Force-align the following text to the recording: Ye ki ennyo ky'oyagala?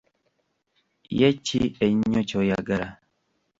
Ye 1.17 1.29
ki 1.45 1.61
ennyo 1.85 2.21
ky'oyagala? 2.29 2.87